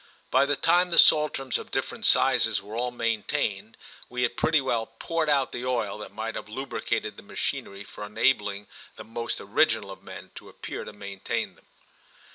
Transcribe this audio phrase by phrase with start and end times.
[0.31, 3.77] By the time the Saltrams, of different sizes, were all maintained
[4.09, 8.03] we had pretty well poured out the oil that might have lubricated the machinery for
[8.03, 11.67] enabling the most original of men to appear to maintain them.